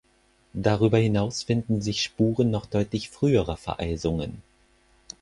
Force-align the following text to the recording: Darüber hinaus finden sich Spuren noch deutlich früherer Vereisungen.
Darüber 0.55 0.97
hinaus 0.97 1.43
finden 1.43 1.79
sich 1.83 2.01
Spuren 2.01 2.49
noch 2.49 2.65
deutlich 2.65 3.11
früherer 3.11 3.55
Vereisungen. 3.55 4.41